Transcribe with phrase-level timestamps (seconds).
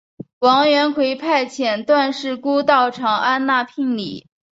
[0.39, 4.25] 王元逵派遣段氏姑到长安纳聘礼。